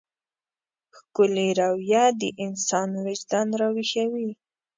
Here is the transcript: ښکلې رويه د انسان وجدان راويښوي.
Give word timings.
ښکلې 0.97 1.47
رويه 1.59 2.03
د 2.19 2.23
انسان 2.45 2.89
وجدان 3.05 3.47
راويښوي. 3.59 4.29